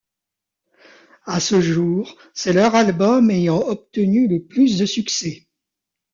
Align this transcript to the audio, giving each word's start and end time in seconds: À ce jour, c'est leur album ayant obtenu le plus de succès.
À 1.27 1.39
ce 1.39 1.61
jour, 1.61 2.15
c'est 2.33 2.53
leur 2.53 2.73
album 2.73 3.29
ayant 3.29 3.59
obtenu 3.59 4.27
le 4.27 4.43
plus 4.43 4.79
de 4.79 4.87
succès. 4.87 5.45